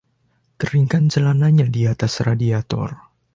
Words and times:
Keringkan 0.59 1.03
celananya 1.13 1.67
di 1.75 1.81
atas 1.93 2.13
radiator. 2.27 2.89